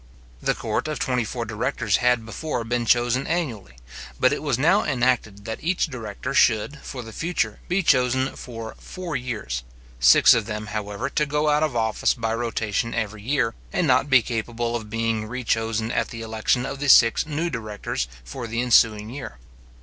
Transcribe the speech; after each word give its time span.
The 0.41 0.55
court 0.55 0.87
of 0.87 0.97
twenty 0.97 1.23
four 1.23 1.45
directors 1.45 1.97
had 1.97 2.25
before 2.25 2.63
been 2.63 2.87
chosen 2.87 3.27
annually; 3.27 3.75
but 4.19 4.33
it 4.33 4.41
was 4.41 4.57
now 4.57 4.83
enacted, 4.83 5.45
that 5.45 5.59
each 5.63 5.85
director 5.85 6.33
should, 6.33 6.79
for 6.81 7.03
the 7.03 7.13
future, 7.13 7.59
be 7.67 7.83
chosen 7.83 8.35
for 8.35 8.73
four 8.79 9.15
years; 9.15 9.61
six 9.99 10.33
of 10.33 10.47
them, 10.47 10.65
however, 10.73 11.07
to 11.11 11.25
go 11.27 11.49
out 11.49 11.61
of 11.61 11.75
office 11.75 12.15
by 12.15 12.33
rotation 12.33 12.95
every 12.95 13.21
year, 13.21 13.53
and 13.71 13.85
not 13.85 14.09
be 14.09 14.23
capable 14.23 14.75
of 14.75 14.89
being 14.89 15.27
re 15.27 15.43
chosen 15.43 15.91
at 15.91 16.07
the 16.09 16.23
election 16.23 16.65
of 16.65 16.79
the 16.79 16.89
six 16.89 17.27
new 17.27 17.51
directors 17.51 18.07
for 18.23 18.47
the 18.47 18.59
ensuing 18.59 19.11
year. 19.11 19.37